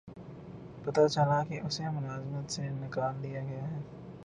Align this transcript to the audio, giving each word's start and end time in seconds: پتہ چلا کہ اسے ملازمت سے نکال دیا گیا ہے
پتہ 0.83 1.07
چلا 1.07 1.39
کہ 1.43 1.59
اسے 1.61 1.89
ملازمت 1.89 2.51
سے 2.51 2.69
نکال 2.71 3.23
دیا 3.23 3.41
گیا 3.43 3.67
ہے 3.67 3.79